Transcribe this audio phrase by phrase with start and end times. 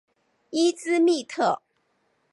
[0.49, 1.61] 伊兹密特。